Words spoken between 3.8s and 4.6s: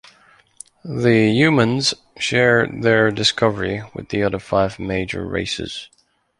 with the other